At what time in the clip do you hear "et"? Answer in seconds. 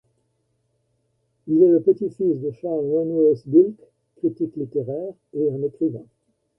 5.33-5.51